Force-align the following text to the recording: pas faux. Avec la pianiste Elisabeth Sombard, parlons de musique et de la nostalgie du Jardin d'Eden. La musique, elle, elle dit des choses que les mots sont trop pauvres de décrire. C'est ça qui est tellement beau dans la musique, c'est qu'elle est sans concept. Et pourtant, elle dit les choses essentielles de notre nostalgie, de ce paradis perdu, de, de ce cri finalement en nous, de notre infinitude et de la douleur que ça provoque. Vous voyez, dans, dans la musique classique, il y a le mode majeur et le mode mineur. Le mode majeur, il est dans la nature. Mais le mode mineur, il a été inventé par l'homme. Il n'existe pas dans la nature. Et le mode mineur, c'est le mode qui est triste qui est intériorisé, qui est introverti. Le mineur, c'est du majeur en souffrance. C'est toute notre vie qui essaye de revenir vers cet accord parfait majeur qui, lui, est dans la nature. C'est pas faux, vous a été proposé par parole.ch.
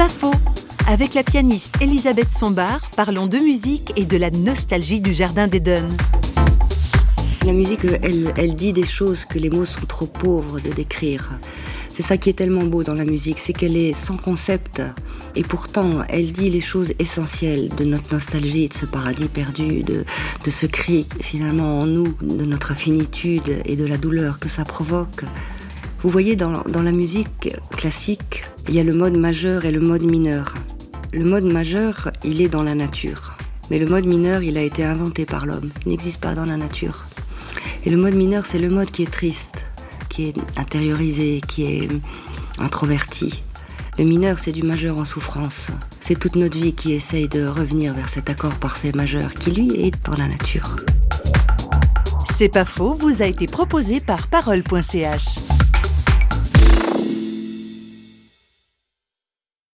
pas 0.00 0.08
faux. 0.08 0.32
Avec 0.88 1.12
la 1.12 1.22
pianiste 1.22 1.76
Elisabeth 1.82 2.32
Sombard, 2.32 2.80
parlons 2.96 3.26
de 3.26 3.36
musique 3.36 3.92
et 3.96 4.06
de 4.06 4.16
la 4.16 4.30
nostalgie 4.30 5.02
du 5.02 5.12
Jardin 5.12 5.46
d'Eden. 5.46 5.86
La 7.44 7.52
musique, 7.52 7.84
elle, 8.02 8.32
elle 8.38 8.54
dit 8.54 8.72
des 8.72 8.86
choses 8.86 9.26
que 9.26 9.38
les 9.38 9.50
mots 9.50 9.66
sont 9.66 9.84
trop 9.84 10.06
pauvres 10.06 10.58
de 10.58 10.70
décrire. 10.70 11.32
C'est 11.90 12.02
ça 12.02 12.16
qui 12.16 12.30
est 12.30 12.32
tellement 12.32 12.62
beau 12.62 12.82
dans 12.82 12.94
la 12.94 13.04
musique, 13.04 13.38
c'est 13.38 13.52
qu'elle 13.52 13.76
est 13.76 13.92
sans 13.92 14.16
concept. 14.16 14.80
Et 15.36 15.42
pourtant, 15.42 16.02
elle 16.08 16.32
dit 16.32 16.48
les 16.48 16.62
choses 16.62 16.94
essentielles 16.98 17.68
de 17.76 17.84
notre 17.84 18.14
nostalgie, 18.14 18.70
de 18.70 18.74
ce 18.74 18.86
paradis 18.86 19.28
perdu, 19.28 19.82
de, 19.82 20.06
de 20.46 20.50
ce 20.50 20.64
cri 20.64 21.06
finalement 21.20 21.78
en 21.78 21.86
nous, 21.86 22.16
de 22.22 22.46
notre 22.46 22.72
infinitude 22.72 23.60
et 23.66 23.76
de 23.76 23.84
la 23.84 23.98
douleur 23.98 24.38
que 24.38 24.48
ça 24.48 24.64
provoque. 24.64 25.24
Vous 26.02 26.08
voyez, 26.08 26.36
dans, 26.36 26.62
dans 26.62 26.82
la 26.82 26.92
musique 26.92 27.50
classique, 27.76 28.44
il 28.68 28.74
y 28.74 28.80
a 28.80 28.84
le 28.84 28.94
mode 28.94 29.16
majeur 29.16 29.64
et 29.64 29.70
le 29.70 29.80
mode 29.80 30.02
mineur. 30.02 30.54
Le 31.12 31.24
mode 31.24 31.44
majeur, 31.44 32.10
il 32.24 32.40
est 32.40 32.48
dans 32.48 32.62
la 32.62 32.74
nature. 32.74 33.36
Mais 33.70 33.78
le 33.78 33.86
mode 33.86 34.06
mineur, 34.06 34.42
il 34.42 34.56
a 34.58 34.62
été 34.62 34.84
inventé 34.84 35.26
par 35.26 35.46
l'homme. 35.46 35.70
Il 35.84 35.90
n'existe 35.90 36.20
pas 36.20 36.34
dans 36.34 36.46
la 36.46 36.56
nature. 36.56 37.06
Et 37.84 37.90
le 37.90 37.96
mode 37.96 38.14
mineur, 38.14 38.46
c'est 38.46 38.58
le 38.58 38.68
mode 38.68 38.90
qui 38.90 39.02
est 39.02 39.10
triste 39.10 39.64
qui 40.10 40.24
est 40.24 40.58
intériorisé, 40.58 41.40
qui 41.48 41.64
est 41.64 41.88
introverti. 42.58 43.42
Le 43.98 44.04
mineur, 44.04 44.38
c'est 44.38 44.52
du 44.52 44.62
majeur 44.62 44.98
en 44.98 45.06
souffrance. 45.06 45.68
C'est 46.00 46.18
toute 46.18 46.36
notre 46.36 46.58
vie 46.58 46.74
qui 46.74 46.92
essaye 46.92 47.28
de 47.28 47.46
revenir 47.46 47.94
vers 47.94 48.08
cet 48.08 48.28
accord 48.28 48.56
parfait 48.56 48.92
majeur 48.92 49.32
qui, 49.32 49.52
lui, 49.52 49.86
est 49.86 49.94
dans 50.04 50.16
la 50.16 50.26
nature. 50.26 50.76
C'est 52.36 52.48
pas 52.48 52.64
faux, 52.64 52.94
vous 52.94 53.22
a 53.22 53.26
été 53.26 53.46
proposé 53.46 54.00
par 54.00 54.28
parole.ch. 54.28 55.49